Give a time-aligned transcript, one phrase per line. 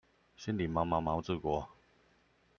[0.35, 1.69] 心裡毛毛毛治國